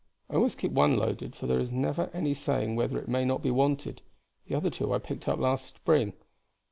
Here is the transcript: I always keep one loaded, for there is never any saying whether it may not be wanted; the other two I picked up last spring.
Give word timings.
I 0.31 0.33
always 0.35 0.55
keep 0.55 0.71
one 0.71 0.97
loaded, 0.97 1.35
for 1.35 1.45
there 1.45 1.59
is 1.59 1.71
never 1.71 2.09
any 2.11 2.33
saying 2.33 2.75
whether 2.75 2.97
it 2.97 3.07
may 3.07 3.23
not 3.23 3.43
be 3.43 3.51
wanted; 3.51 4.01
the 4.47 4.55
other 4.55 4.71
two 4.71 4.91
I 4.91 4.97
picked 4.97 5.27
up 5.27 5.37
last 5.37 5.75
spring. 5.75 6.13